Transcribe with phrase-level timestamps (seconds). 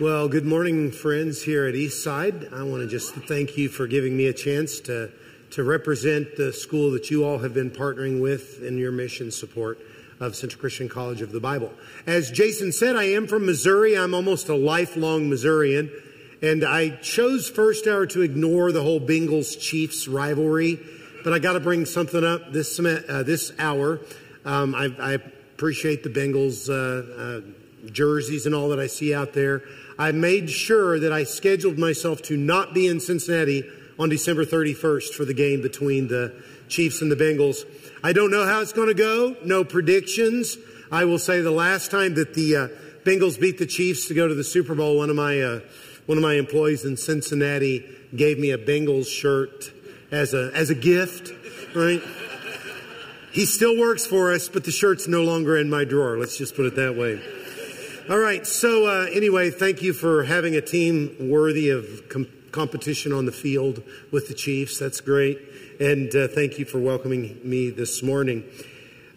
[0.00, 2.52] Well, good morning, friends here at Eastside.
[2.52, 5.12] I want to just thank you for giving me a chance to,
[5.52, 9.78] to represent the school that you all have been partnering with in your mission support
[10.18, 11.72] of Central Christian College of the Bible.
[12.08, 13.96] As Jason said, I am from Missouri.
[13.96, 15.92] I'm almost a lifelong Missourian.
[16.42, 20.80] And I chose first hour to ignore the whole Bengals Chiefs rivalry,
[21.22, 24.00] but I got to bring something up this, uh, this hour.
[24.44, 25.18] Um, I, I,
[25.54, 29.62] appreciate the Bengals uh, uh, jerseys and all that I see out there.
[29.98, 33.64] I made sure that I scheduled myself to not be in Cincinnati
[33.98, 36.34] on December 31st for the game between the
[36.68, 37.64] Chiefs and the Bengals.
[38.02, 39.36] I don't know how it's going to go.
[39.44, 40.56] No predictions.
[40.90, 42.68] I will say the last time that the uh,
[43.04, 45.60] Bengals beat the Chiefs to go to the Super Bowl, one of my uh,
[46.06, 47.84] one of my employees in Cincinnati
[48.14, 49.70] gave me a Bengals shirt
[50.10, 51.30] as a as a gift.
[51.74, 52.02] Right.
[53.32, 56.18] He still works for us, but the shirt's no longer in my drawer.
[56.18, 57.20] Let's just put it that way.
[58.06, 58.46] All right.
[58.46, 63.32] So, uh, anyway, thank you for having a team worthy of com- competition on the
[63.32, 63.82] field
[64.12, 64.78] with the Chiefs.
[64.78, 65.40] That's great.
[65.80, 68.44] And uh, thank you for welcoming me this morning.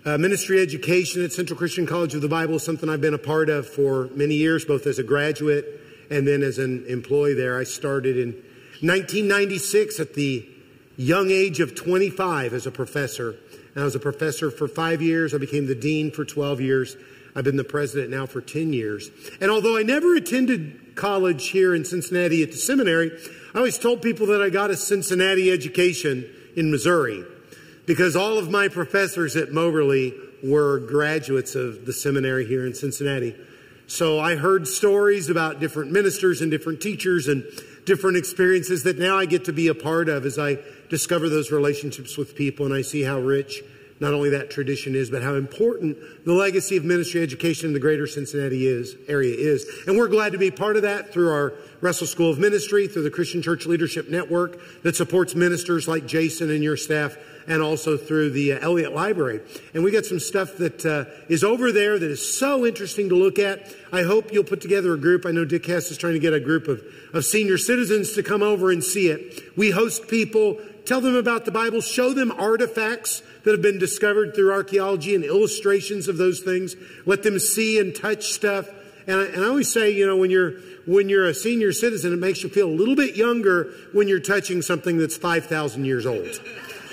[0.05, 3.17] Uh, ministry education at Central Christian College of the Bible is something I've been a
[3.17, 5.65] part of for many years, both as a graduate
[6.09, 7.59] and then as an employee there.
[7.59, 8.31] I started in
[8.79, 10.47] 1996 at the
[10.95, 13.31] young age of 25 as a professor.
[13.75, 15.33] And I was a professor for five years.
[15.33, 16.95] I became the dean for 12 years.
[17.37, 19.11] I've been the president now for 10 years.
[19.39, 23.11] And although I never attended college here in Cincinnati at the seminary,
[23.53, 27.23] I always told people that I got a Cincinnati education in Missouri
[27.85, 33.35] because all of my professors at Moberly were graduates of the seminary here in Cincinnati.
[33.85, 37.43] So I heard stories about different ministers and different teachers and
[37.85, 40.57] different experiences that now I get to be a part of as I
[40.89, 43.61] discover those relationships with people and I see how rich
[43.99, 47.79] not only that tradition is, but how important the legacy of ministry education in the
[47.79, 49.65] greater Cincinnati is, area is.
[49.87, 53.03] And we're glad to be part of that through our Russell School of Ministry, through
[53.03, 57.17] the Christian Church Leadership Network that supports ministers like Jason and your staff,
[57.47, 59.39] and also through the uh, Elliott Library.
[59.73, 63.15] And we got some stuff that uh, is over there that is so interesting to
[63.15, 63.73] look at.
[63.91, 65.25] I hope you'll put together a group.
[65.25, 66.83] I know Dick Hess is trying to get a group of,
[67.13, 69.55] of senior citizens to come over and see it.
[69.55, 74.33] We host people, tell them about the Bible, show them artifacts that have been discovered
[74.33, 76.75] through archaeology and illustrations of those things.
[77.05, 78.67] Let them see and touch stuff.
[79.05, 80.53] And I, and I always say, you know, when you're
[80.85, 84.21] when you're a senior citizen, it makes you feel a little bit younger when you're
[84.21, 86.39] touching something that's 5,000 years old.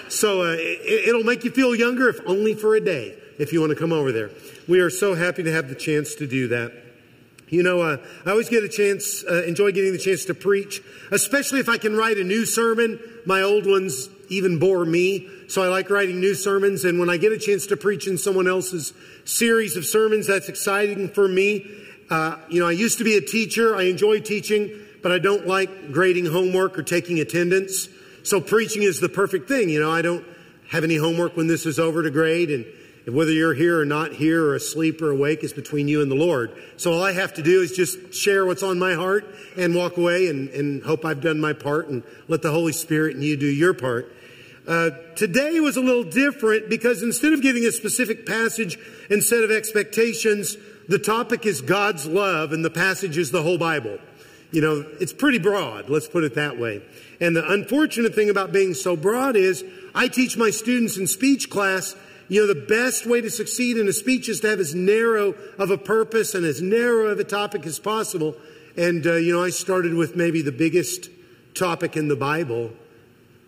[0.08, 3.60] So uh, it, it'll make you feel younger, if only for a day, if you
[3.60, 4.30] want to come over there.
[4.68, 6.72] We are so happy to have the chance to do that.
[7.48, 10.82] You know, uh, I always get a chance, uh, enjoy getting the chance to preach,
[11.12, 12.98] especially if I can write a new sermon.
[13.26, 15.28] My old ones even bore me.
[15.48, 16.84] So I like writing new sermons.
[16.84, 18.92] And when I get a chance to preach in someone else's
[19.24, 21.66] series of sermons, that's exciting for me.
[22.10, 23.74] Uh, you know, I used to be a teacher.
[23.74, 24.70] I enjoy teaching,
[25.02, 27.88] but I don't like grading homework or taking attendance.
[28.22, 29.68] So preaching is the perfect thing.
[29.68, 30.24] You know, I don't
[30.70, 32.50] have any homework when this is over to grade.
[32.50, 32.66] And
[33.06, 36.16] whether you're here or not here or asleep or awake is between you and the
[36.16, 36.52] Lord.
[36.76, 39.26] So all I have to do is just share what's on my heart
[39.56, 43.14] and walk away and, and hope I've done my part and let the Holy Spirit
[43.14, 44.10] and you do your part.
[44.66, 48.78] Uh, today was a little different because instead of giving a specific passage
[49.10, 50.56] and set of expectations,
[50.88, 53.98] the topic is God's love and the passage is the whole Bible.
[54.50, 56.80] You know, it's pretty broad, let's put it that way.
[57.20, 61.50] And the unfortunate thing about being so broad is I teach my students in speech
[61.50, 61.94] class,
[62.28, 65.34] you know, the best way to succeed in a speech is to have as narrow
[65.58, 68.36] of a purpose and as narrow of a topic as possible.
[68.76, 71.08] And, uh, you know, I started with maybe the biggest
[71.54, 72.72] topic in the Bible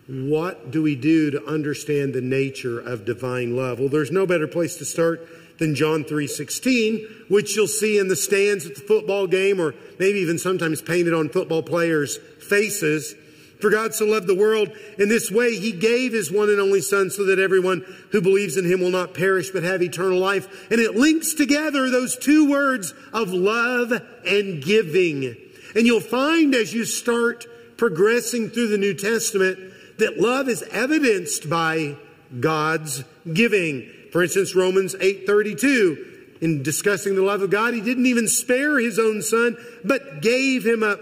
[0.08, 3.80] what do we do to understand the nature of divine love?
[3.80, 5.26] Well, there's no better place to start
[5.58, 10.20] than John 3:16, which you'll see in the stands at the football game or maybe
[10.20, 13.16] even sometimes painted on football players' faces.
[13.60, 16.82] For God so loved the world in this way, he gave his one and only
[16.82, 20.70] son so that everyone who believes in him will not perish but have eternal life.
[20.70, 23.92] And it links together those two words of love
[24.26, 25.36] and giving.
[25.74, 27.46] And you'll find as you start
[27.78, 29.58] progressing through the New Testament
[29.98, 31.96] that love is evidenced by
[32.40, 33.90] God's giving.
[34.12, 35.98] For instance, Romans 8:32
[36.40, 40.66] in discussing the love of God, he didn't even spare his own son, but gave
[40.66, 41.00] him up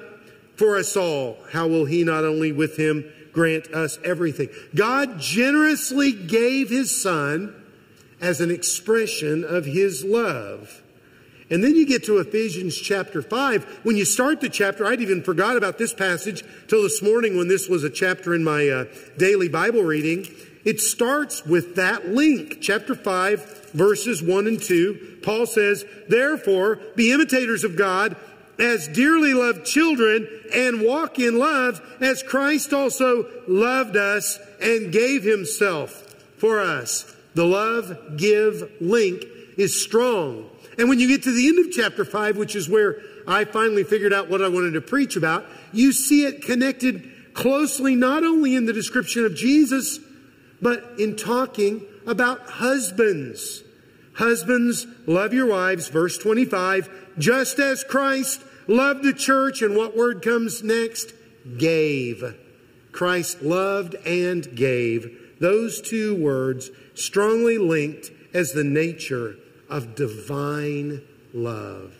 [0.57, 1.39] for us all.
[1.53, 4.49] How will he not only with him grant us everything?
[4.75, 7.55] God generously gave his son
[8.21, 10.83] as an expression of his love.
[11.51, 13.81] And then you get to Ephesians chapter 5.
[13.83, 17.49] When you start the chapter, I'd even forgot about this passage till this morning when
[17.49, 18.85] this was a chapter in my uh,
[19.19, 20.27] daily Bible reading.
[20.65, 22.59] It starts with that link.
[22.63, 25.19] Chapter 5, verses 1 and 2.
[25.23, 28.17] Paul says, Therefore, be imitators of God
[28.59, 35.23] as dearly loved children and walk in love as Christ also loved us and gave
[35.25, 37.15] himself for us.
[37.35, 39.25] The love give link
[39.57, 40.49] is strong.
[40.79, 43.85] And when you get to the end of chapter 5, which is where I finally
[43.85, 48.55] figured out what I wanted to preach about, you see it connected closely not only
[48.55, 49.99] in the description of Jesus,
[50.63, 53.63] but in talking about husbands.
[54.15, 59.63] Husbands, love your wives, verse 25, just as Christ loved the church.
[59.63, 61.13] And what word comes next?
[61.59, 62.37] Gave.
[62.93, 65.37] Christ loved and gave.
[65.41, 69.37] Those two words strongly linked as the nature
[69.69, 71.03] of divine
[71.33, 71.95] love.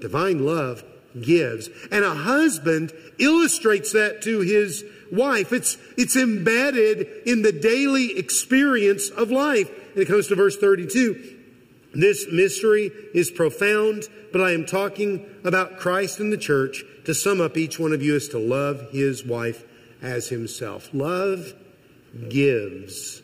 [0.00, 0.84] Divine love
[1.20, 1.68] gives.
[1.90, 5.52] And a husband illustrates that to his wife.
[5.52, 9.70] It's, it's embedded in the daily experience of life.
[9.92, 11.33] And it comes to verse 32.
[11.94, 16.84] This mystery is profound, but I am talking about Christ and the church.
[17.04, 19.64] To sum up, each one of you is to love his wife
[20.02, 20.90] as himself.
[20.92, 21.54] Love
[22.28, 23.22] gives.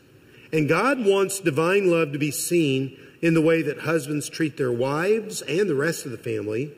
[0.52, 4.72] And God wants divine love to be seen in the way that husbands treat their
[4.72, 6.72] wives and the rest of the family.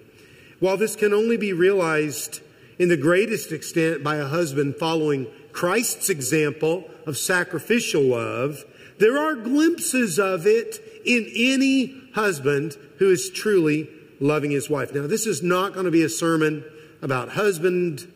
[0.61, 2.41] While this can only be realized
[2.79, 8.65] in the greatest extent by a husband following Christ's example of sacrificial love,
[8.99, 13.89] there are glimpses of it in any husband who is truly
[14.21, 14.95] loving his wife.
[14.95, 16.65] Now, this is not going to be a sermon
[17.01, 18.13] about husband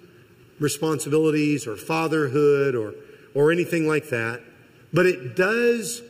[0.60, 2.94] responsibilities or fatherhood or,
[3.34, 4.40] or anything like that,
[4.92, 6.02] but it does,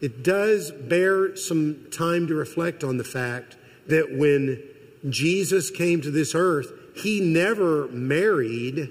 [0.00, 3.56] it does bear some time to reflect on the fact
[3.86, 4.62] that when
[5.08, 8.90] Jesus came to this earth, he never married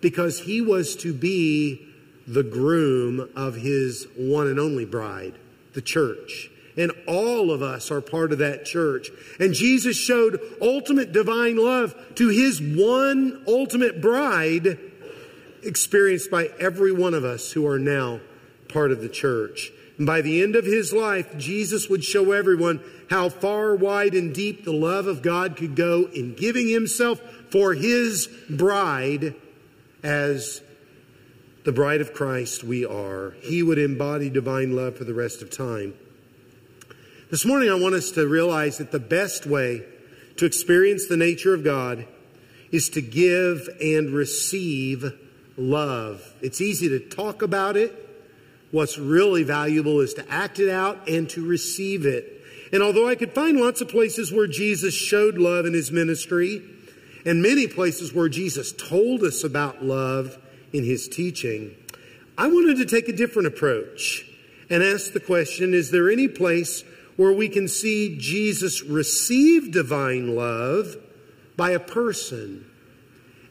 [0.00, 1.88] because he was to be
[2.26, 5.34] the groom of his one and only bride,
[5.74, 6.50] the church.
[6.76, 9.10] And all of us are part of that church.
[9.38, 14.78] And Jesus showed ultimate divine love to his one ultimate bride,
[15.62, 18.20] experienced by every one of us who are now
[18.68, 19.70] part of the church.
[19.98, 22.80] And by the end of his life, Jesus would show everyone
[23.10, 27.20] how far, wide, and deep the love of God could go in giving himself
[27.50, 29.34] for his bride
[30.02, 30.62] as
[31.64, 33.34] the bride of Christ we are.
[33.40, 35.94] He would embody divine love for the rest of time.
[37.30, 39.84] This morning, I want us to realize that the best way
[40.36, 42.06] to experience the nature of God
[42.70, 45.12] is to give and receive
[45.56, 46.34] love.
[46.40, 47.98] It's easy to talk about it.
[48.70, 52.40] What's really valuable is to act it out and to receive it.
[52.72, 56.62] And although I could find lots of places where Jesus showed love in his ministry,
[57.24, 60.38] and many places where Jesus told us about love
[60.72, 61.74] in his teaching,
[62.36, 64.26] I wanted to take a different approach
[64.70, 66.82] and ask the question Is there any place
[67.16, 70.96] where we can see Jesus receive divine love
[71.56, 72.66] by a person?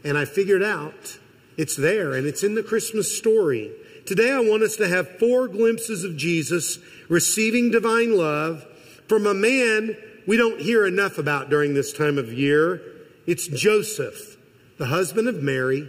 [0.03, 1.19] And I figured out
[1.57, 3.71] it's there and it's in the Christmas story.
[4.05, 8.65] Today, I want us to have four glimpses of Jesus receiving divine love
[9.07, 9.95] from a man
[10.27, 12.81] we don't hear enough about during this time of year.
[13.27, 14.37] It's Joseph,
[14.77, 15.87] the husband of Mary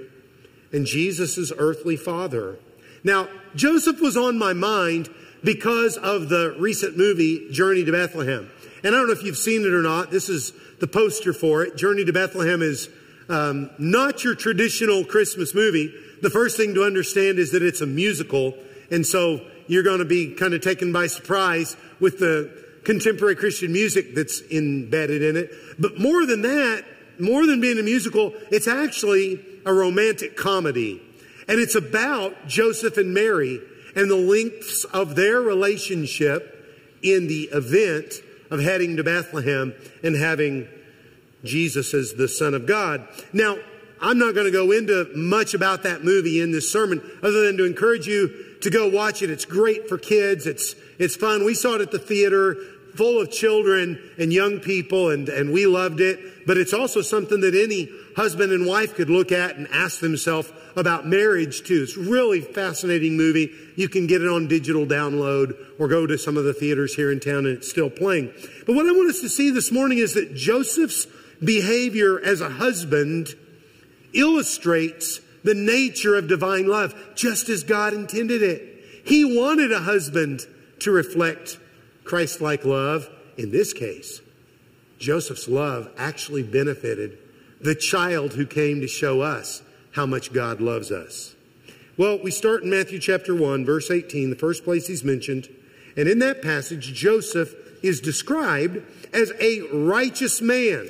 [0.72, 2.56] and Jesus' earthly father.
[3.04, 5.08] Now, Joseph was on my mind
[5.44, 8.50] because of the recent movie, Journey to Bethlehem.
[8.84, 10.10] And I don't know if you've seen it or not.
[10.10, 11.76] This is the poster for it.
[11.76, 12.88] Journey to Bethlehem is
[13.29, 15.94] um, not your traditional Christmas movie.
[16.22, 18.55] The first thing to understand is that it's a musical.
[18.91, 23.72] And so you're going to be kind of taken by surprise with the contemporary Christian
[23.72, 25.52] music that's embedded in it.
[25.79, 26.84] But more than that,
[27.19, 31.00] more than being a musical, it's actually a romantic comedy.
[31.48, 33.60] And it's about Joseph and Mary
[33.94, 36.48] and the lengths of their relationship
[37.02, 38.14] in the event
[38.50, 40.69] of heading to Bethlehem and having
[41.44, 43.06] Jesus as the Son of God.
[43.32, 43.56] Now,
[44.00, 47.56] I'm not going to go into much about that movie in this sermon other than
[47.58, 49.31] to encourage you to go watch it.
[49.31, 50.46] It's great for kids.
[50.46, 51.44] It's, it's fun.
[51.44, 52.56] We saw it at the theater
[52.94, 56.46] full of children and young people and, and we loved it.
[56.46, 60.52] But it's also something that any husband and wife could look at and ask themselves
[60.76, 61.82] about marriage too.
[61.82, 63.52] It's a really fascinating movie.
[63.76, 67.10] You can get it on digital download or go to some of the theaters here
[67.10, 68.32] in town and it's still playing.
[68.66, 71.06] But what I want us to see this morning is that Joseph's
[71.42, 73.34] behavior as a husband
[74.12, 78.84] illustrates the nature of divine love, just as God intended it.
[79.04, 80.46] He wanted a husband
[80.81, 81.58] to reflect
[82.04, 83.08] Christ like love.
[83.36, 84.20] In this case,
[84.98, 87.19] Joseph's love actually benefited
[87.62, 91.34] the child who came to show us how much God loves us.
[91.96, 95.48] Well, we start in Matthew chapter 1, verse 18, the first place he's mentioned.
[95.96, 100.88] And in that passage, Joseph is described as a righteous man.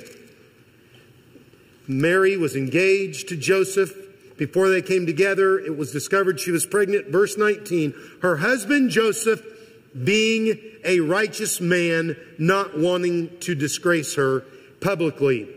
[1.87, 3.93] Mary was engaged to Joseph.
[4.37, 7.07] Before they came together, it was discovered she was pregnant.
[7.09, 9.43] Verse 19, her husband Joseph,
[10.03, 14.45] being a righteous man, not wanting to disgrace her
[14.79, 15.49] publicly.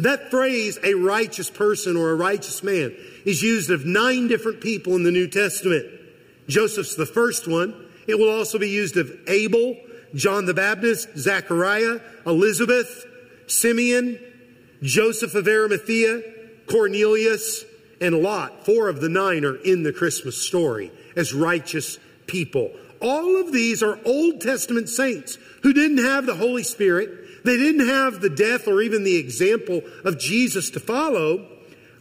[0.00, 4.96] That phrase, a righteous person or a righteous man, is used of nine different people
[4.96, 5.86] in the New Testament.
[6.48, 7.74] Joseph's the first one.
[8.06, 9.76] It will also be used of Abel,
[10.14, 13.04] John the Baptist, Zechariah, Elizabeth,
[13.46, 14.18] Simeon,
[14.82, 16.22] Joseph of Arimathea,
[16.66, 17.66] Cornelius,
[18.00, 18.64] and Lot.
[18.64, 22.72] Four of the nine are in the Christmas story as righteous people.
[23.02, 27.19] All of these are Old Testament saints who didn't have the Holy Spirit.
[27.44, 31.46] They didn't have the death or even the example of Jesus to follow.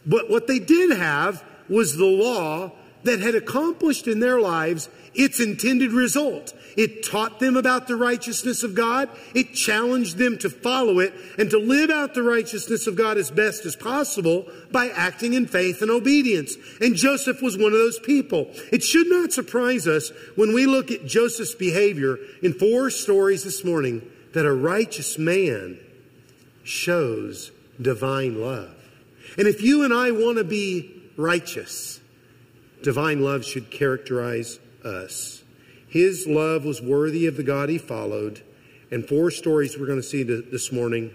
[0.05, 2.71] But what they did have was the law
[3.03, 6.53] that had accomplished in their lives its intended result.
[6.77, 9.09] It taught them about the righteousness of God.
[9.33, 13.31] It challenged them to follow it and to live out the righteousness of God as
[13.31, 16.55] best as possible by acting in faith and obedience.
[16.79, 18.51] And Joseph was one of those people.
[18.71, 23.63] It should not surprise us when we look at Joseph's behavior in four stories this
[23.63, 24.01] morning
[24.33, 25.79] that a righteous man
[26.63, 28.75] shows divine love.
[29.37, 31.99] And if you and I want to be righteous,
[32.83, 35.43] divine love should characterize us.
[35.87, 38.43] His love was worthy of the God he followed.
[38.91, 41.13] And four stories we're going to see this morning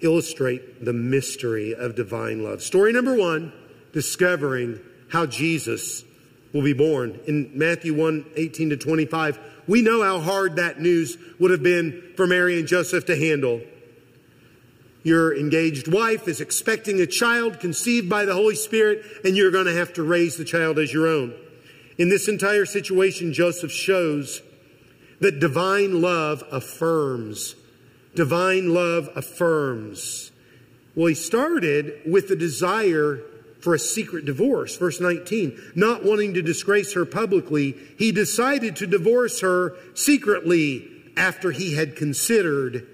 [0.00, 2.62] illustrate the mystery of divine love.
[2.62, 3.52] Story number one
[3.92, 6.04] discovering how Jesus
[6.52, 7.18] will be born.
[7.26, 12.12] In Matthew 1 18 to 25, we know how hard that news would have been
[12.16, 13.60] for Mary and Joseph to handle.
[15.02, 19.66] Your engaged wife is expecting a child conceived by the Holy Spirit, and you're going
[19.66, 21.32] to have to raise the child as your own.
[21.98, 24.42] In this entire situation, Joseph shows
[25.20, 27.54] that divine love affirms.
[28.14, 30.32] Divine love affirms.
[30.94, 33.20] Well, he started with the desire
[33.66, 34.76] for a secret divorce.
[34.76, 41.50] Verse 19, not wanting to disgrace her publicly, he decided to divorce her secretly after
[41.50, 42.86] he had considered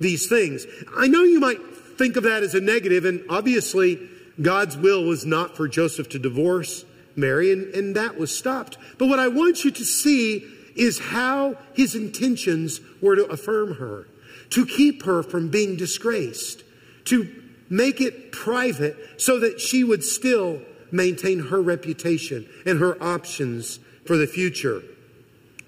[0.00, 0.66] these things.
[0.96, 1.60] I know you might
[1.96, 4.08] think of that as a negative, and obviously
[4.42, 6.84] God's will was not for Joseph to divorce
[7.14, 8.76] Mary, and, and that was stopped.
[8.98, 10.44] But what I want you to see
[10.74, 14.08] is how his intentions were to affirm her,
[14.50, 16.64] to keep her from being disgraced,
[17.04, 20.60] to make it private so that she would still
[20.90, 24.82] maintain her reputation and her options for the future.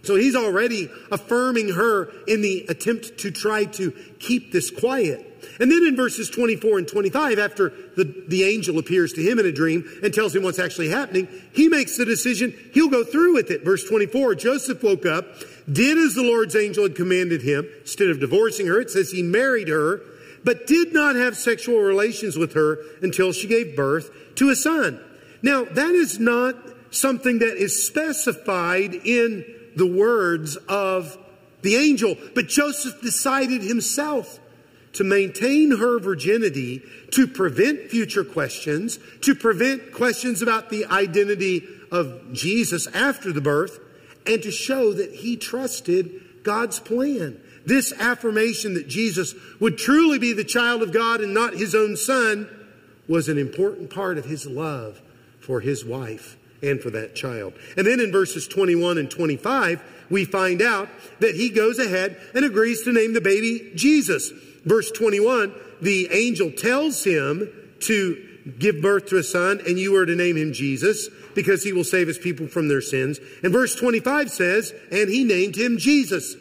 [0.02, 5.26] So he's already affirming her in the attempt to try to keep this quiet.
[5.59, 9.47] And then in verses 24 and 25, after the, the angel appears to him in
[9.47, 13.35] a dream and tells him what's actually happening, he makes the decision he'll go through
[13.35, 13.64] with it.
[13.64, 15.26] Verse 24, Joseph woke up,
[15.71, 17.66] did as the Lord's angel had commanded him.
[17.80, 20.02] Instead of divorcing her, it says he married her,
[20.44, 25.00] but did not have sexual relations with her until she gave birth to a son.
[25.42, 26.56] Now, that is not
[26.90, 29.44] something that is specified in
[29.76, 31.16] the words of
[31.62, 32.16] the angel.
[32.35, 34.38] But Joseph decided himself
[34.94, 36.82] to maintain her virginity
[37.12, 43.78] to prevent future questions, to prevent questions about the identity of Jesus after the birth,
[44.26, 47.40] and to show that he trusted God's plan.
[47.67, 51.97] This affirmation that Jesus would truly be the child of God and not his own
[51.97, 52.49] son
[53.09, 55.00] was an important part of his love
[55.40, 57.55] for his wife and for that child.
[57.76, 60.88] And then in verses 21 and 25, we find out
[61.21, 64.31] that he goes ahead and agrees to name the baby Jesus.
[64.64, 67.49] Verse 21, the angel tells him
[67.81, 68.26] to
[68.59, 71.85] give birth to a son and you are to name him Jesus because he will
[71.85, 73.19] save his people from their sins.
[73.43, 76.37] And verse 25 says, and he named him Jesus.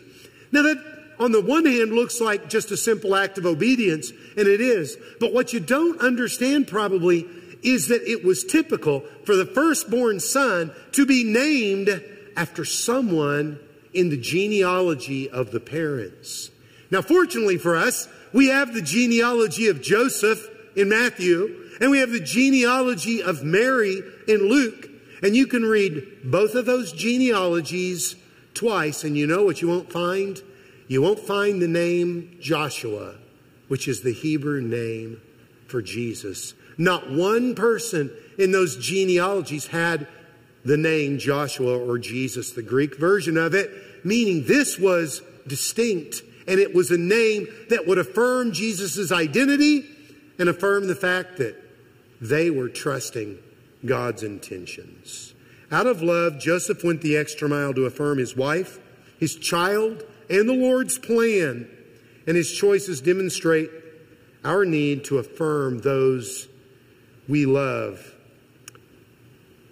[0.52, 4.48] Now that on the one hand looks like just a simple act of obedience, and
[4.48, 4.98] it is.
[5.20, 7.28] But what you don't understand probably
[7.62, 12.02] is that it was typical for the firstborn son to be named
[12.38, 13.60] after someone
[13.94, 16.52] in the genealogy of the parents.
[16.90, 22.12] Now, fortunately for us, we have the genealogy of Joseph in Matthew, and we have
[22.12, 24.88] the genealogy of Mary in Luke.
[25.22, 28.16] And you can read both of those genealogies
[28.54, 30.42] twice, and you know what you won't find?
[30.90, 33.16] You won't find the name Joshua,
[33.68, 35.22] which is the Hebrew name
[35.68, 36.56] for Jesus.
[36.80, 40.08] Not one person in those genealogies had
[40.66, 43.70] the name Joshua or Jesus, the Greek version of it,
[44.04, 49.86] meaning this was distinct and it was a name that would affirm Jesus' identity
[50.40, 51.56] and affirm the fact that
[52.20, 53.38] they were trusting
[53.86, 55.36] God's intentions.
[55.72, 58.80] Out of love, Joseph went the extra mile to affirm his wife,
[59.20, 61.70] his child, and the Lord's plan.
[62.28, 63.72] And his choices demonstrate
[64.44, 66.48] our need to affirm those
[67.28, 68.16] we love.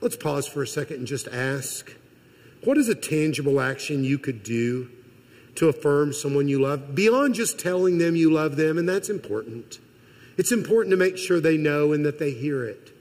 [0.01, 1.93] Let's pause for a second and just ask
[2.63, 4.89] what is a tangible action you could do
[5.55, 8.77] to affirm someone you love beyond just telling them you love them?
[8.77, 9.79] And that's important.
[10.37, 12.91] It's important to make sure they know and that they hear it.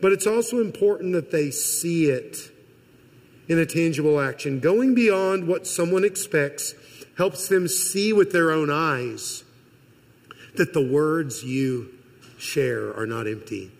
[0.00, 2.50] But it's also important that they see it
[3.48, 4.58] in a tangible action.
[4.58, 6.74] Going beyond what someone expects
[7.16, 9.44] helps them see with their own eyes
[10.56, 11.88] that the words you
[12.38, 13.70] share are not empty.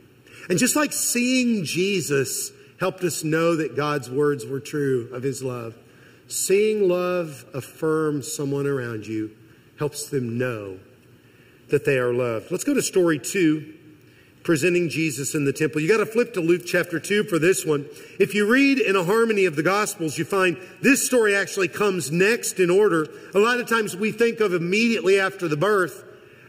[0.48, 5.42] And just like seeing Jesus helped us know that God's words were true of his
[5.42, 5.76] love,
[6.28, 9.30] seeing love affirm someone around you
[9.78, 10.78] helps them know
[11.68, 12.50] that they are loved.
[12.50, 13.74] Let's go to story two
[14.42, 15.80] presenting Jesus in the temple.
[15.80, 17.87] You got to flip to Luke chapter 2 for this one.
[18.18, 22.11] If you read in a harmony of the Gospels, you find this story actually comes
[22.11, 23.08] next in order.
[23.34, 26.04] A lot of times we think of immediately after the birth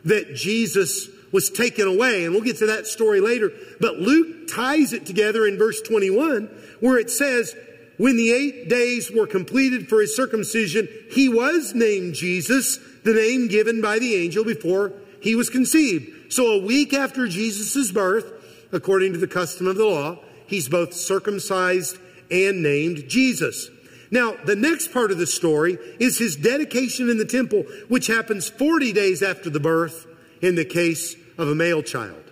[0.05, 3.51] that Jesus was taken away, and we'll get to that story later.
[3.79, 6.45] But Luke ties it together in verse 21
[6.79, 7.55] where it says,
[7.97, 13.47] when the eight days were completed for his circumcision, he was named Jesus, the name
[13.47, 16.12] given by the angel before he was conceived.
[16.33, 18.33] So a week after Jesus' birth,
[18.71, 21.99] according to the custom of the law, he's both circumcised
[22.31, 23.69] and named Jesus.
[24.09, 28.49] Now, the next part of the story is his dedication in the temple, which happens
[28.49, 30.07] 40 days after the birth
[30.41, 32.23] in the case of a male child.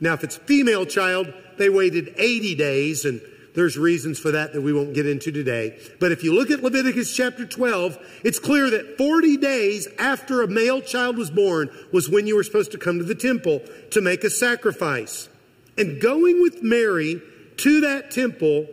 [0.00, 3.22] Now, if it's a female child, they waited 80 days and
[3.56, 5.78] there's reasons for that that we won't get into today.
[5.98, 10.46] But if you look at Leviticus chapter 12, it's clear that 40 days after a
[10.46, 14.02] male child was born was when you were supposed to come to the temple to
[14.02, 15.30] make a sacrifice.
[15.78, 17.22] And going with Mary
[17.56, 18.66] to that temple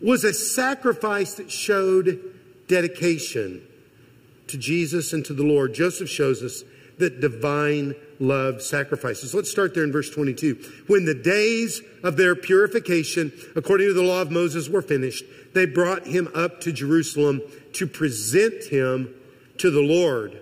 [0.00, 2.18] was a sacrifice that showed
[2.66, 3.62] dedication
[4.46, 5.74] to Jesus and to the Lord.
[5.74, 6.64] Joseph shows us
[6.98, 9.34] that divine love sacrifices.
[9.34, 10.58] Let's start there in verse 22.
[10.86, 15.66] When the days of their purification, according to the law of Moses, were finished, they
[15.66, 17.42] brought him up to Jerusalem
[17.74, 19.14] to present him
[19.58, 20.40] to the Lord.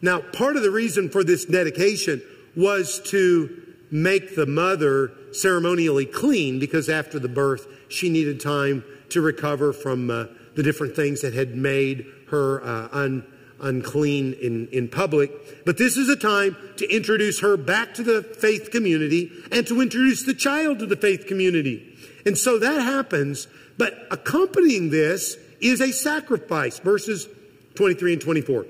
[0.00, 2.22] Now, part of the reason for this dedication
[2.56, 9.20] was to make the mother ceremonially clean because after the birth, she needed time to
[9.20, 13.24] recover from uh, the different things that had made her uh, un
[13.60, 15.64] unclean in, in public.
[15.64, 19.80] But this is a time to introduce her back to the faith community and to
[19.80, 21.96] introduce the child to the faith community.
[22.24, 23.48] And so that happens.
[23.76, 27.28] But accompanying this is a sacrifice, verses
[27.74, 28.66] 23 and 24.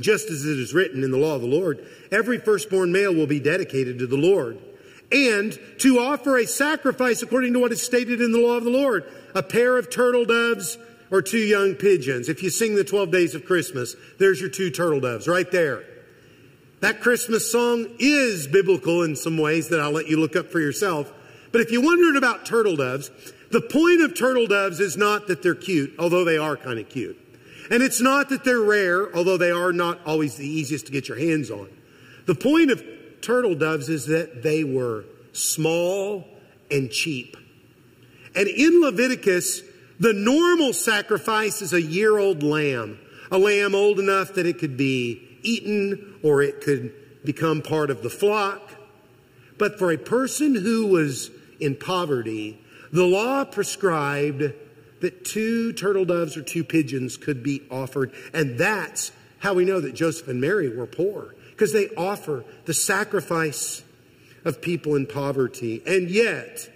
[0.00, 3.26] Just as it is written in the law of the Lord, every firstborn male will
[3.26, 4.58] be dedicated to the Lord.
[5.10, 8.70] And to offer a sacrifice according to what is stated in the law of the
[8.70, 9.04] Lord,
[9.34, 10.78] a pair of turtle doves
[11.12, 12.30] or two young pigeons.
[12.30, 15.84] If you sing the 12 days of Christmas, there's your two turtle doves right there.
[16.80, 20.58] That Christmas song is biblical in some ways that I'll let you look up for
[20.58, 21.12] yourself.
[21.52, 23.10] But if you're wondering about turtle doves,
[23.50, 26.88] the point of turtle doves is not that they're cute, although they are kind of
[26.88, 27.18] cute.
[27.70, 31.08] And it's not that they're rare, although they are not always the easiest to get
[31.08, 31.68] your hands on.
[32.24, 32.82] The point of
[33.20, 36.26] turtle doves is that they were small
[36.70, 37.36] and cheap.
[38.34, 39.62] And in Leviticus,
[40.02, 42.98] the normal sacrifice is a year old lamb,
[43.30, 46.92] a lamb old enough that it could be eaten or it could
[47.24, 48.74] become part of the flock.
[49.58, 52.60] But for a person who was in poverty,
[52.92, 54.52] the law prescribed
[55.02, 58.12] that two turtle doves or two pigeons could be offered.
[58.34, 62.74] And that's how we know that Joseph and Mary were poor, because they offer the
[62.74, 63.84] sacrifice
[64.44, 65.80] of people in poverty.
[65.86, 66.71] And yet,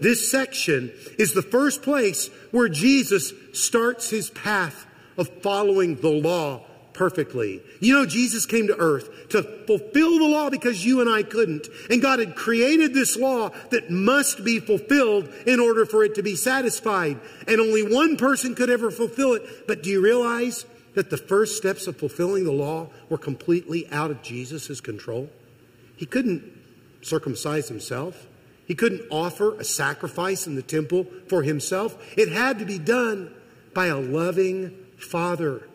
[0.00, 6.64] this section is the first place where Jesus starts his path of following the law
[6.94, 7.60] perfectly.
[7.80, 11.68] You know, Jesus came to earth to fulfill the law because you and I couldn't.
[11.90, 16.22] And God had created this law that must be fulfilled in order for it to
[16.22, 17.20] be satisfied.
[17.46, 19.66] And only one person could ever fulfill it.
[19.66, 24.10] But do you realize that the first steps of fulfilling the law were completely out
[24.10, 25.28] of Jesus' control?
[25.96, 26.44] He couldn't
[27.02, 28.26] circumcise himself.
[28.66, 31.96] He couldn't offer a sacrifice in the temple for himself.
[32.16, 33.34] It had to be done
[33.74, 35.68] by a loving Father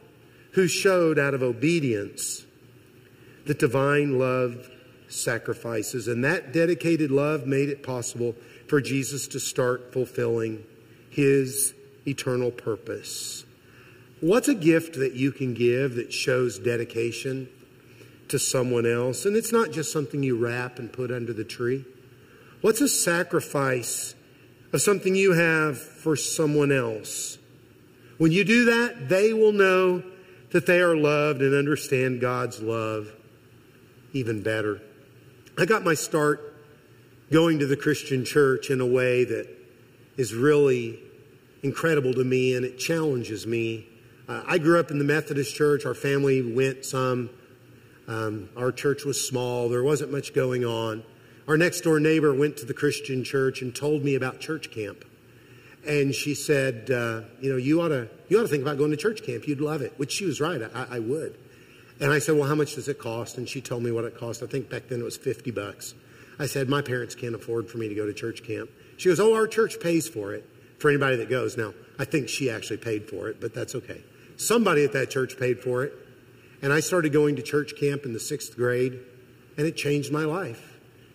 [0.54, 2.46] who showed out of obedience
[3.46, 4.70] that divine love
[5.08, 6.08] sacrifices.
[6.08, 8.36] And that dedicated love made it possible
[8.68, 10.64] for Jesus to start fulfilling
[11.10, 11.74] his
[12.08, 13.46] eternal purpose.
[14.22, 17.50] What's a gift that you can give that shows dedication
[18.28, 19.26] to someone else?
[19.26, 21.86] And it's not just something you wrap and put under the tree.
[22.62, 24.16] What's a sacrifice
[24.74, 27.38] of something you have for someone else?
[28.18, 30.04] When you do that, they will know
[30.52, 33.16] that they are loved and understand God's love
[34.12, 34.82] even better.
[35.58, 36.54] I got my start
[37.32, 39.48] going to the Christian church in a way that
[40.18, 41.00] is really
[41.64, 43.88] incredible to me and it challenges me.
[44.28, 45.86] Uh, I grew up in the Methodist church.
[45.86, 47.30] Our family went some.
[48.08, 51.04] Um, our church was small, there wasn't much going on.
[51.50, 55.04] Our next door neighbor went to the Christian church and told me about church camp.
[55.84, 58.92] And she said, uh, You know, you ought, to, you ought to think about going
[58.92, 59.48] to church camp.
[59.48, 60.62] You'd love it, which she was right.
[60.62, 61.40] I, I would.
[62.00, 63.40] And I said, Well, how much does it cost?
[63.40, 64.44] And she told me what it cost.
[64.44, 65.96] I think back then it was 50 bucks.
[66.38, 68.70] I said, My parents can't afford for me to go to church camp.
[68.98, 71.58] She goes, Oh, our church pays for it for anybody that goes.
[71.58, 74.04] Now, I think she actually paid for it, but that's okay.
[74.38, 75.94] Somebody at that church paid for it.
[76.62, 79.00] And I started going to church camp in the sixth grade,
[79.58, 80.69] and it changed my life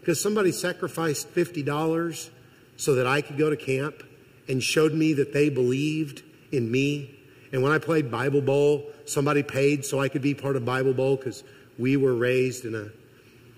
[0.05, 2.29] because somebody sacrificed $50
[2.77, 4.03] so that I could go to camp
[4.47, 7.19] and showed me that they believed in me.
[7.53, 10.93] And when I played Bible Bowl, somebody paid so I could be part of Bible
[10.93, 11.43] Bowl because
[11.79, 12.91] we were raised in a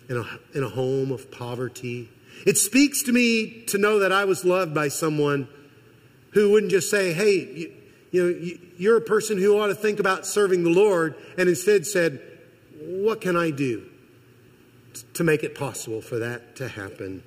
[0.09, 2.09] in a, in a home of poverty.
[2.47, 5.49] It speaks to me to know that I was loved by someone
[6.31, 7.73] who wouldn't just say, hey, you,
[8.13, 11.89] you know, you're a person who ought to think about serving the Lord, and instead
[11.89, 12.23] said,
[12.79, 13.89] what can I do
[15.15, 17.23] to make it possible for that to happen?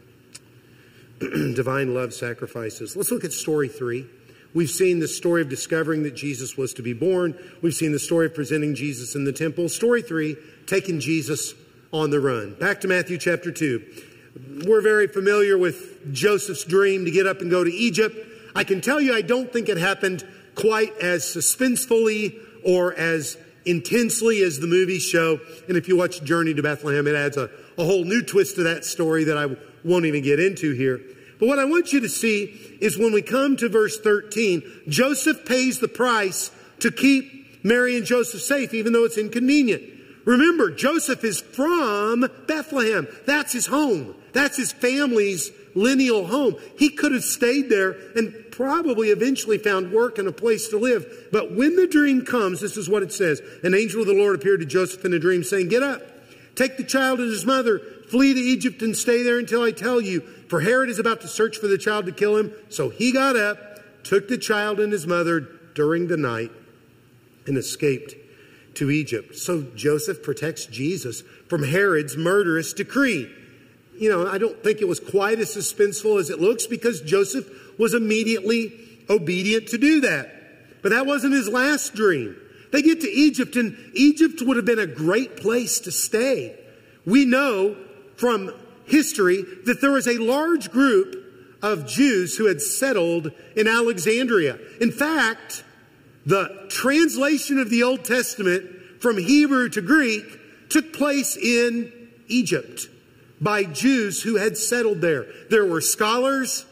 [1.19, 2.95] Divine love sacrifices.
[2.95, 4.05] Let's look at story three.
[4.53, 7.37] We've seen the story of discovering that Jesus was to be born.
[7.61, 9.69] We've seen the story of presenting Jesus in the temple.
[9.69, 11.53] Story three, taking Jesus
[11.93, 12.55] on the run.
[12.55, 14.63] Back to Matthew chapter 2.
[14.65, 18.15] We're very familiar with Joseph's dream to get up and go to Egypt.
[18.55, 23.37] I can tell you, I don't think it happened quite as suspensefully or as
[23.69, 25.39] intensely as the movies show.
[25.67, 28.63] And if you watch Journey to Bethlehem, it adds a, a whole new twist to
[28.63, 29.55] that story that I
[29.87, 30.99] won't even get into here.
[31.39, 35.45] But what I want you to see is when we come to verse 13, Joseph
[35.45, 39.83] pays the price to keep Mary and Joseph safe, even though it's inconvenient.
[40.25, 43.07] Remember, Joseph is from Bethlehem.
[43.25, 44.15] That's his home.
[44.33, 46.55] That's his family's lineal home.
[46.77, 51.29] He could have stayed there and probably eventually found work and a place to live.
[51.31, 53.41] But when the dream comes, this is what it says.
[53.63, 56.01] An angel of the Lord appeared to Joseph in a dream saying, Get up,
[56.55, 60.01] take the child and his mother, flee to Egypt and stay there until I tell
[60.01, 60.19] you.
[60.49, 62.51] For Herod is about to search for the child to kill him.
[62.67, 65.39] So he got up, took the child and his mother
[65.73, 66.51] during the night,
[67.47, 68.13] and escaped
[68.73, 69.37] to Egypt.
[69.37, 73.33] So Joseph protects Jesus from Herod's murderous decree.
[73.99, 77.45] You know, I don't think it was quite as suspenseful as it looks because Joseph
[77.77, 78.73] was immediately
[79.09, 80.81] obedient to do that.
[80.81, 82.37] But that wasn't his last dream.
[82.71, 86.57] They get to Egypt, and Egypt would have been a great place to stay.
[87.05, 87.75] We know
[88.15, 88.53] from
[88.85, 91.15] history that there was a large group
[91.61, 94.59] of Jews who had settled in Alexandria.
[94.79, 95.65] In fact,
[96.25, 101.91] the translation of the Old Testament from Hebrew to Greek took place in
[102.29, 102.87] Egypt
[103.41, 105.25] by Jews who had settled there.
[105.49, 106.65] There were scholars,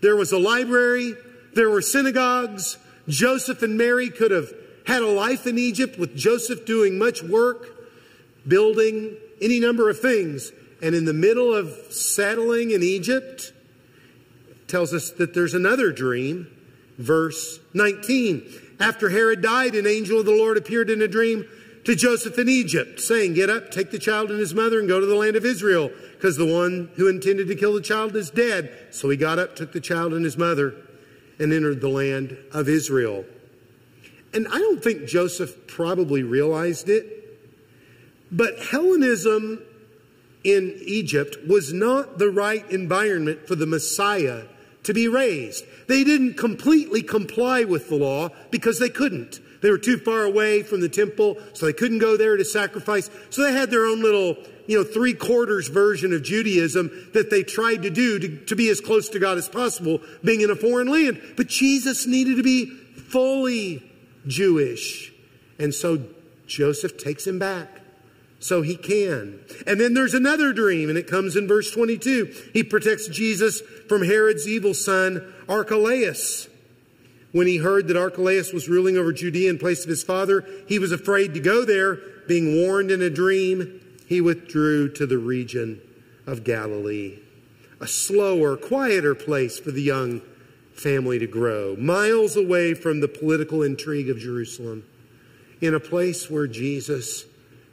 [0.00, 1.14] there was a library,
[1.54, 2.78] there were synagogues.
[3.08, 4.52] Joseph and Mary could have
[4.86, 7.68] had a life in Egypt with Joseph doing much work,
[8.46, 10.52] building any number of things.
[10.82, 13.52] And in the middle of settling in Egypt,
[14.66, 16.48] tells us that there's another dream,
[16.98, 18.42] verse 19.
[18.80, 21.44] After Herod died, an angel of the Lord appeared in a dream
[21.84, 25.00] to Joseph in Egypt, saying, Get up, take the child and his mother, and go
[25.00, 28.30] to the land of Israel, because the one who intended to kill the child is
[28.30, 28.72] dead.
[28.90, 30.74] So he got up, took the child and his mother,
[31.38, 33.24] and entered the land of Israel.
[34.32, 37.38] And I don't think Joseph probably realized it,
[38.32, 39.62] but Hellenism
[40.42, 44.44] in Egypt was not the right environment for the Messiah
[44.82, 45.64] to be raised.
[45.86, 49.40] They didn't completely comply with the law because they couldn't.
[49.64, 53.08] They were too far away from the temple, so they couldn't go there to sacrifice.
[53.30, 57.42] So they had their own little, you know, three quarters version of Judaism that they
[57.42, 60.54] tried to do to, to be as close to God as possible, being in a
[60.54, 61.18] foreign land.
[61.38, 62.66] But Jesus needed to be
[63.08, 63.82] fully
[64.26, 65.10] Jewish.
[65.58, 66.08] And so
[66.46, 67.80] Joseph takes him back
[68.40, 69.40] so he can.
[69.66, 72.50] And then there's another dream, and it comes in verse 22.
[72.52, 76.50] He protects Jesus from Herod's evil son, Archelaus.
[77.34, 80.78] When he heard that Archelaus was ruling over Judea in place of his father, he
[80.78, 81.96] was afraid to go there.
[82.28, 85.80] Being warned in a dream, he withdrew to the region
[86.28, 87.18] of Galilee.
[87.80, 90.22] A slower, quieter place for the young
[90.74, 94.84] family to grow, miles away from the political intrigue of Jerusalem,
[95.60, 97.24] in a place where Jesus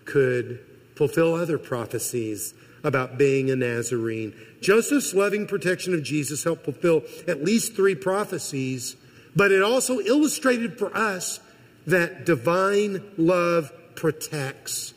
[0.05, 0.59] could
[0.95, 4.33] fulfill other prophecies about being a Nazarene.
[4.59, 8.95] Joseph's loving protection of Jesus helped fulfill at least three prophecies,
[9.35, 11.39] but it also illustrated for us
[11.87, 14.93] that divine love protects.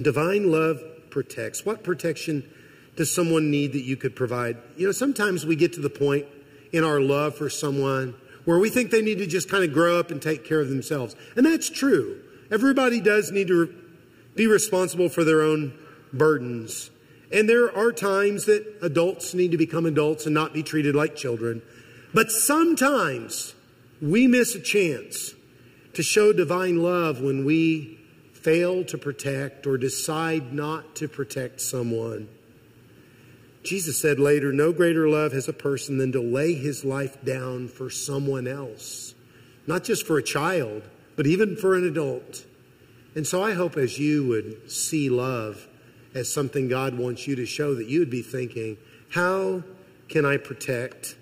[0.00, 1.64] Divine love protects?
[1.64, 2.48] What protection
[2.96, 4.56] does someone need that you could provide?
[4.76, 6.26] You know, sometimes we get to the point
[6.72, 8.14] in our love for someone
[8.44, 10.68] where we think they need to just kind of grow up and take care of
[10.68, 11.16] themselves.
[11.36, 12.22] And that's true.
[12.50, 13.74] Everybody does need to
[14.34, 15.76] be responsible for their own
[16.12, 16.90] burdens.
[17.32, 21.16] And there are times that adults need to become adults and not be treated like
[21.16, 21.60] children.
[22.16, 23.54] But sometimes
[24.00, 25.34] we miss a chance
[25.92, 28.00] to show divine love when we
[28.32, 32.30] fail to protect or decide not to protect someone.
[33.64, 37.68] Jesus said later, No greater love has a person than to lay his life down
[37.68, 39.14] for someone else,
[39.66, 40.84] not just for a child,
[41.16, 42.46] but even for an adult.
[43.14, 45.68] And so I hope as you would see love
[46.14, 48.78] as something God wants you to show, that you would be thinking,
[49.10, 49.62] How
[50.08, 51.15] can I protect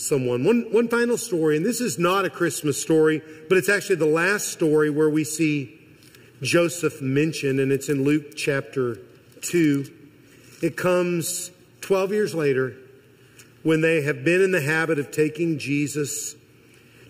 [0.00, 0.44] someone?
[0.44, 4.06] One, one final story, and this is not a Christmas story, but it's actually the
[4.06, 5.78] last story where we see
[6.42, 8.98] Joseph mentioned, and it's in Luke chapter
[9.42, 9.86] 2.
[10.62, 11.50] It comes
[11.82, 12.76] 12 years later
[13.62, 16.34] when they have been in the habit of taking Jesus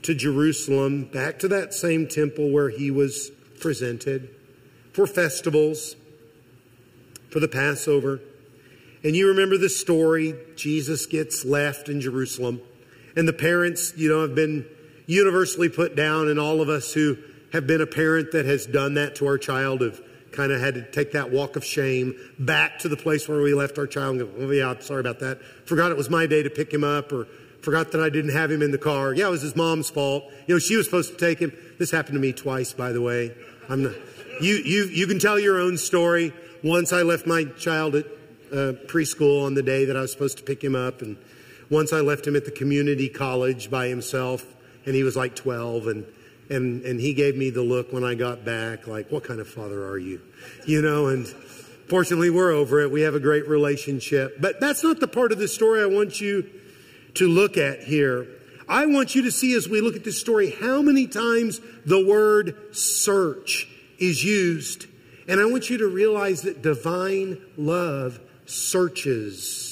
[0.03, 4.31] to Jerusalem, back to that same temple where he was presented
[4.93, 5.95] for festivals,
[7.29, 8.21] for the Passover.
[9.05, 12.61] And you remember the story Jesus gets left in Jerusalem,
[13.17, 14.67] and the parents, you know, have been
[15.07, 17.17] universally put down, and all of us who
[17.53, 20.01] have been a parent that has done that to our child have
[20.33, 23.53] kind of had to take that walk of shame back to the place where we
[23.53, 25.43] left our child go, oh, yeah, sorry about that.
[25.67, 27.27] Forgot it was my day to pick him up or
[27.63, 29.13] forgot that I didn't have him in the car.
[29.13, 30.25] Yeah, it was his mom's fault.
[30.47, 31.53] You know, she was supposed to take him.
[31.79, 33.35] This happened to me twice, by the way.
[33.69, 33.95] I'm not,
[34.41, 36.33] you, you, you can tell your own story.
[36.63, 38.07] Once I left my child at
[38.53, 41.03] uh, preschool on the day that I was supposed to pick him up.
[41.03, 41.17] And
[41.71, 44.45] once I left him at the community college by himself
[44.85, 46.07] and he was like 12 and
[46.51, 49.49] and, and he gave me the look when I got back, like, what kind of
[49.49, 50.21] father are you?
[50.67, 51.25] You know, and
[51.89, 52.91] fortunately we're over it.
[52.91, 54.41] We have a great relationship.
[54.41, 56.51] But that's not the part of the story I want you
[57.15, 58.27] to look at here.
[58.69, 62.05] I want you to see as we look at this story how many times the
[62.05, 64.87] word search is used.
[65.29, 69.70] And I want you to realize that divine love searches.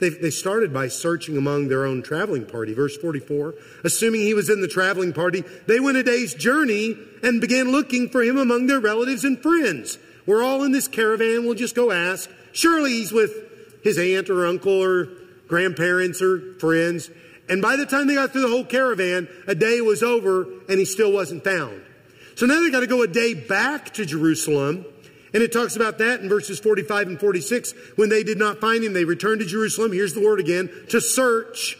[0.00, 2.74] They, they started by searching among their own traveling party.
[2.74, 3.54] Verse 44,
[3.84, 8.08] assuming he was in the traveling party, they went a day's journey and began looking
[8.08, 9.98] for him among their relatives and friends.
[10.26, 11.44] We're all in this caravan.
[11.44, 12.28] We'll just go ask.
[12.52, 13.32] Surely he's with
[13.82, 15.08] his aunt or uncle or
[15.46, 17.10] grandparents or friends.
[17.48, 20.78] And by the time they got through the whole caravan, a day was over and
[20.78, 21.82] he still wasn't found.
[22.36, 24.86] So now they got to go a day back to Jerusalem
[25.34, 27.74] and it talks about that in verses 45 and 46.
[27.96, 29.92] When they did not find him, they returned to Jerusalem.
[29.92, 31.76] Here's the word again to search.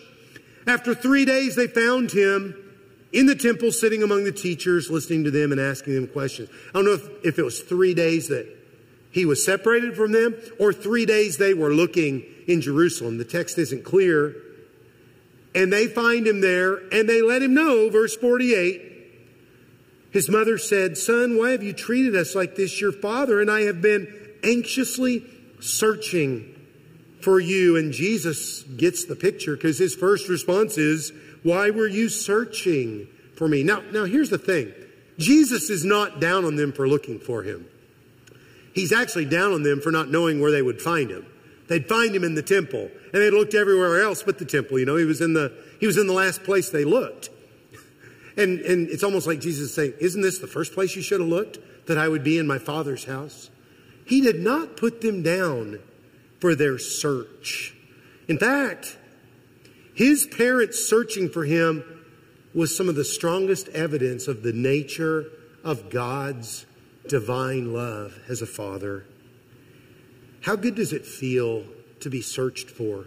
[0.66, 2.56] After three days, they found him
[3.12, 6.48] in the temple, sitting among the teachers, listening to them and asking them questions.
[6.70, 8.48] I don't know if, if it was three days that
[9.12, 13.18] he was separated from them or three days they were looking in Jerusalem.
[13.18, 14.34] The text isn't clear.
[15.54, 18.93] And they find him there and they let him know, verse 48,
[20.14, 22.80] his mother said, Son, why have you treated us like this?
[22.80, 24.06] Your father and I have been
[24.44, 25.26] anxiously
[25.58, 26.54] searching
[27.20, 27.76] for you.
[27.76, 33.48] And Jesus gets the picture because his first response is, Why were you searching for
[33.48, 33.64] me?
[33.64, 34.72] Now, now here's the thing
[35.18, 37.66] Jesus is not down on them for looking for him.
[38.72, 41.26] He's actually down on them for not knowing where they would find him.
[41.66, 44.78] They'd find him in the temple, and they'd looked everywhere else but the temple.
[44.78, 47.30] You know, he was in the he was in the last place they looked.
[48.36, 51.28] And, and it's almost like Jesus saying, Isn't this the first place you should have
[51.28, 51.58] looked?
[51.86, 53.50] That I would be in my Father's house?
[54.06, 55.80] He did not put them down
[56.40, 57.74] for their search.
[58.28, 58.98] In fact,
[59.94, 61.84] his parents searching for him
[62.54, 65.26] was some of the strongest evidence of the nature
[65.62, 66.66] of God's
[67.08, 69.04] divine love as a father.
[70.42, 71.64] How good does it feel
[72.00, 73.06] to be searched for?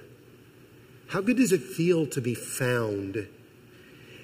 [1.08, 3.28] How good does it feel to be found?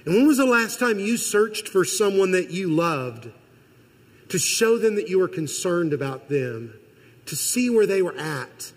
[0.05, 3.29] And when was the last time you searched for someone that you loved
[4.29, 6.73] to show them that you were concerned about them,
[7.25, 8.71] to see where they were at,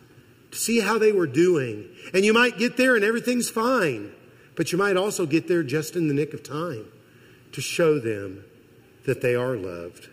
[0.53, 1.89] to see how they were doing?
[2.15, 4.13] And you might get there and everything's fine,
[4.55, 6.87] but you might also get there just in the nick of time
[7.53, 8.45] to show them
[9.05, 10.09] that they are loved.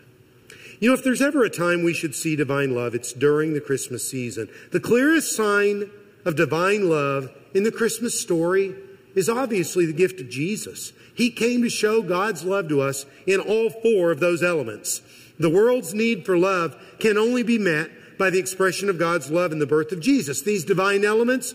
[0.80, 3.60] You know, if there's ever a time we should see divine love, it's during the
[3.60, 4.48] Christmas season.
[4.72, 5.90] The clearest sign
[6.24, 8.74] of divine love in the Christmas story
[9.14, 10.92] is obviously the gift of Jesus.
[11.14, 15.02] He came to show God's love to us in all four of those elements.
[15.38, 19.52] The world's need for love can only be met by the expression of God's love
[19.52, 20.42] in the birth of Jesus.
[20.42, 21.54] These divine elements,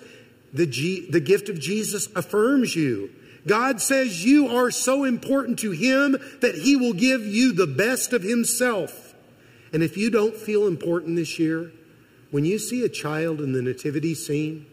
[0.53, 3.11] the, G, the gift of Jesus affirms you.
[3.47, 8.11] God says you are so important to Him that He will give you the best
[8.11, 9.15] of Himself.
[9.71, 11.71] And if you don't feel important this year,
[12.31, 14.65] when you see a child in the nativity scene,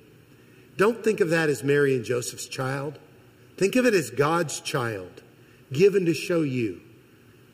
[0.76, 2.98] don't think of that as Mary and Joseph's child.
[3.56, 5.22] Think of it as God's child,
[5.72, 6.80] given to show you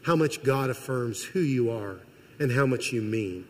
[0.02, 2.00] how much God affirms who you are
[2.38, 3.46] and how much you mean.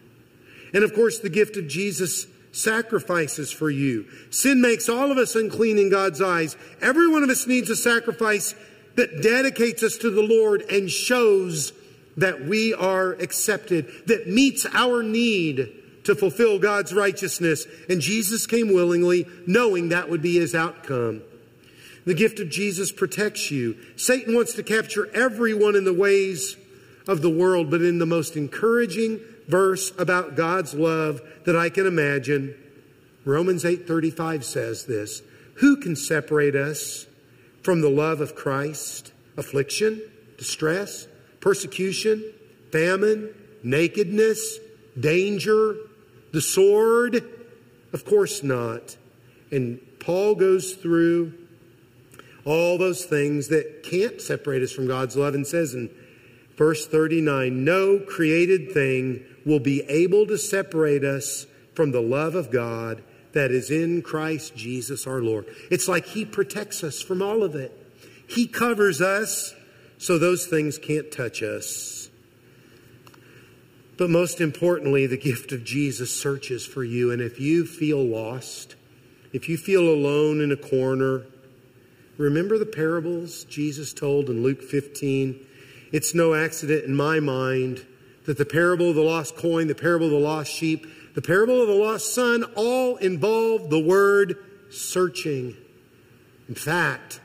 [0.74, 4.06] And of course, the gift of Jesus sacrifices for you.
[4.30, 6.56] Sin makes all of us unclean in God's eyes.
[6.80, 8.54] Every one of us needs a sacrifice
[8.96, 11.72] that dedicates us to the Lord and shows
[12.18, 17.67] that we are accepted, that meets our need to fulfill God's righteousness.
[17.88, 21.23] And Jesus came willingly, knowing that would be his outcome.
[22.05, 23.77] The gift of Jesus protects you.
[23.97, 26.57] Satan wants to capture everyone in the ways
[27.07, 31.87] of the world, but in the most encouraging verse about God's love that I can
[31.87, 32.55] imagine,
[33.25, 35.23] Romans 8:35 says this,
[35.55, 37.07] who can separate us
[37.62, 39.12] from the love of Christ?
[39.37, 40.03] Affliction,
[40.38, 41.07] distress,
[41.41, 42.25] persecution,
[42.73, 44.59] famine, nakedness,
[44.99, 45.77] danger,
[46.33, 47.25] the sword?
[47.92, 48.97] Of course not.
[49.51, 51.35] And Paul goes through
[52.45, 55.90] all those things that can't separate us from God's love and says in
[56.57, 62.51] verse 39 no created thing will be able to separate us from the love of
[62.51, 65.47] God that is in Christ Jesus our Lord.
[65.71, 67.73] It's like He protects us from all of it.
[68.27, 69.55] He covers us
[69.99, 72.02] so those things can't touch us.
[74.03, 77.12] But most importantly, the gift of Jesus searches for you.
[77.12, 78.75] And if you feel lost,
[79.33, 81.23] if you feel alone in a corner,
[82.19, 85.38] remember the parables Jesus told in Luke 15.
[85.93, 87.87] It's no accident in my mind
[88.27, 90.85] that the parable of the lost coin, the parable of the lost sheep,
[91.15, 94.35] the parable of the lost son all involve the word
[94.69, 95.57] searching.
[96.49, 97.21] In fact,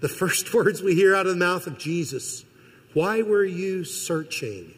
[0.00, 2.44] the first words we hear out of the mouth of Jesus,
[2.94, 4.72] why were you searching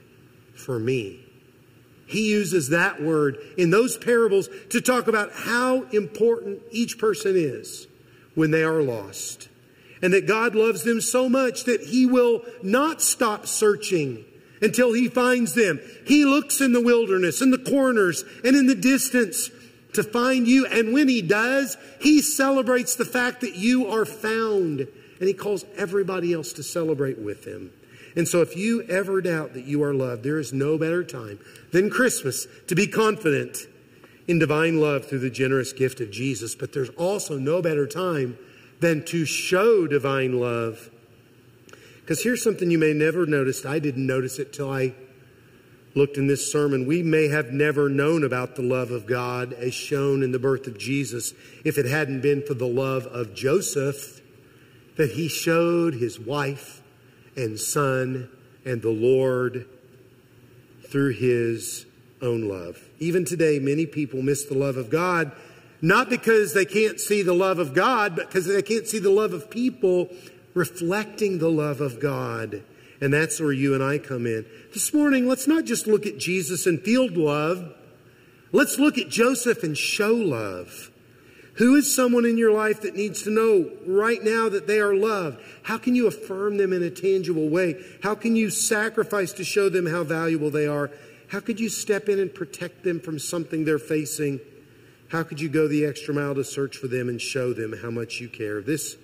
[0.55, 1.24] for me?
[2.07, 7.87] He uses that word in those parables to talk about how important each person is
[8.35, 9.49] when they are lost.
[10.03, 14.25] And that God loves them so much that he will not stop searching
[14.61, 15.81] until he finds them.
[16.07, 19.51] He looks in the wilderness, in the corners, and in the distance
[19.95, 20.67] to find you.
[20.67, 24.81] And when he does, he celebrates the fact that you are found.
[24.81, 27.73] And he calls everybody else to celebrate with him.
[28.17, 31.38] And so if you ever doubt that you are loved, there is no better time
[31.75, 33.67] than Christmas to be confident
[34.29, 36.55] in divine love through the generous gift of Jesus.
[36.55, 38.39] But there's also no better time
[38.79, 40.89] than to show divine love
[42.01, 43.67] because here's something you may never noticed.
[43.67, 44.95] I didn't notice it till I
[45.97, 46.87] looked in this sermon.
[46.87, 50.69] We may have never known about the love of God as shown in the birth
[50.69, 51.35] of Jesus
[51.65, 54.21] if it hadn't been for the love of Joseph
[54.97, 56.83] that he showed his wife
[57.35, 58.29] and son
[58.65, 59.67] and the Lord
[60.95, 61.87] through his
[62.23, 62.79] own love.
[63.01, 65.33] Even today, many people miss the love of God,
[65.83, 69.11] not because they can't see the love of God, but because they can't see the
[69.11, 70.09] love of people
[70.55, 72.63] reflecting the love of God.
[73.01, 74.47] And that's where you and I come in.
[74.73, 77.75] This morning, let's not just look at Jesus and feel love.
[78.53, 80.93] Let's look at Joseph and show love.
[81.57, 84.95] Who is someone in your life that needs to know right now that they are
[84.95, 85.40] loved?
[85.62, 87.81] How can you affirm them in a tangible way?
[88.03, 90.90] How can you sacrifice to show them how valuable they are?
[91.29, 94.40] How could you step in and protect them from something they're facing?
[95.09, 97.90] How could you go the extra mile to search for them and show them how
[97.90, 98.61] much you care?
[98.61, 98.97] This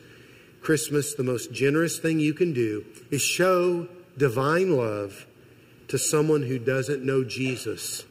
[0.60, 3.86] Christmas, the most generous thing you can do is show
[4.18, 5.26] divine love
[5.86, 8.04] to someone who doesn't know Jesus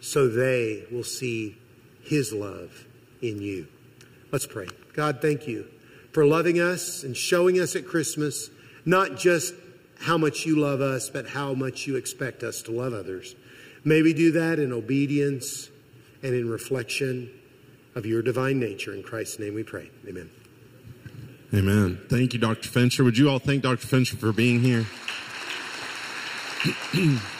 [0.00, 1.56] so they will see
[2.02, 2.86] his love
[3.22, 3.66] in you.
[4.32, 4.68] Let's pray.
[4.92, 5.66] God, thank you
[6.12, 8.50] for loving us and showing us at Christmas
[8.84, 9.54] not just
[10.00, 13.34] how much you love us, but how much you expect us to love others.
[13.84, 15.70] May we do that in obedience
[16.22, 17.30] and in reflection
[17.94, 18.94] of your divine nature.
[18.94, 19.90] In Christ's name we pray.
[20.06, 20.30] Amen.
[21.54, 22.00] Amen.
[22.08, 22.68] Thank you, Dr.
[22.68, 23.04] Fincher.
[23.04, 23.86] Would you all thank Dr.
[23.86, 24.86] Fincher for being here?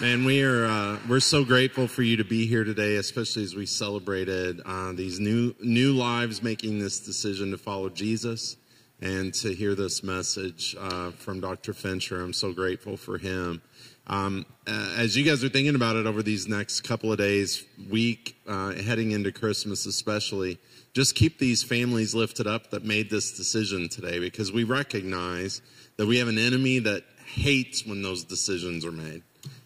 [0.00, 3.56] Man, we are uh, we're so grateful for you to be here today, especially as
[3.56, 8.56] we celebrated uh, these new new lives making this decision to follow Jesus,
[9.00, 11.72] and to hear this message uh, from Dr.
[11.72, 12.22] Fincher.
[12.22, 13.60] I'm so grateful for him.
[14.06, 17.64] Um, uh, as you guys are thinking about it over these next couple of days,
[17.90, 20.60] week uh, heading into Christmas, especially
[20.94, 25.60] just keep these families lifted up that made this decision today because we recognize
[25.96, 29.24] that we have an enemy that hates when those decisions are made.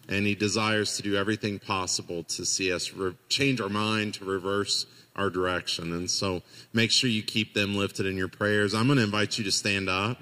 [0.09, 4.25] And he desires to do everything possible to see us re- change our mind, to
[4.25, 4.85] reverse
[5.15, 5.93] our direction.
[5.93, 6.41] And so
[6.73, 8.73] make sure you keep them lifted in your prayers.
[8.73, 10.17] I'm going to invite you to stand up.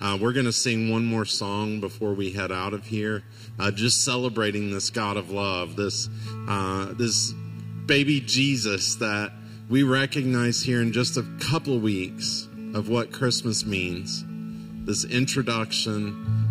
[0.00, 3.24] Uh, we're going to sing one more song before we head out of here,
[3.58, 6.10] uh, just celebrating this God of love, this
[6.48, 7.32] uh, this
[7.86, 9.32] baby Jesus that
[9.70, 14.22] we recognize here in just a couple weeks of what Christmas means.
[14.84, 16.45] This introduction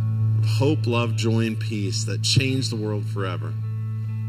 [0.46, 3.54] hope, love, joy, and peace that changed the world forever.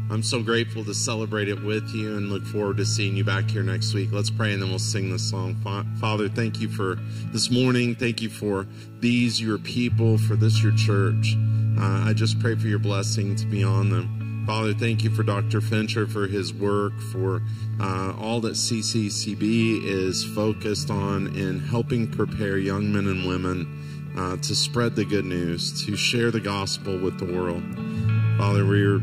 [0.09, 3.49] I'm so grateful to celebrate it with you and look forward to seeing you back
[3.49, 4.09] here next week.
[4.13, 5.55] Let's pray and then we'll sing this song.
[5.99, 6.95] Father, thank you for
[7.33, 7.93] this morning.
[7.93, 8.65] Thank you for
[9.01, 11.35] these, your people, for this, your church.
[11.77, 14.45] Uh, I just pray for your blessing to be on them.
[14.47, 15.59] Father, thank you for Dr.
[15.59, 17.41] Fincher, for his work, for
[17.81, 24.37] uh, all that CCCB is focused on in helping prepare young men and women uh,
[24.37, 27.63] to spread the good news, to share the gospel with the world.
[28.37, 28.99] Father, we're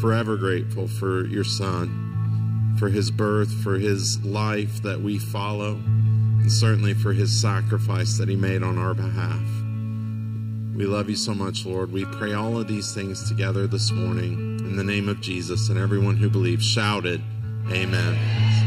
[0.00, 6.52] forever grateful for your son, for his birth, for his life that we follow, and
[6.52, 9.42] certainly for his sacrifice that he made on our behalf.
[10.76, 11.90] We love you so much, Lord.
[11.90, 15.78] We pray all of these things together this morning in the name of Jesus, and
[15.78, 17.22] everyone who believes shouted,
[17.70, 18.65] Amen.